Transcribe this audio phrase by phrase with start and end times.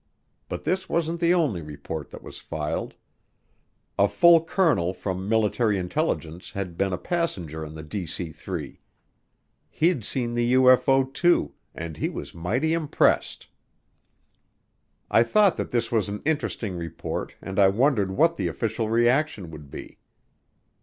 [0.49, 2.95] But this wasn't the only report that was filed;
[3.99, 8.79] a full colonel from military intelligence had been a passenger on the DC 3.
[9.69, 13.45] He'd seen the UFO too, and he was mighty impressed.
[15.11, 19.51] I thought that this was an interesting report and I wondered what the official reaction
[19.51, 19.99] would be.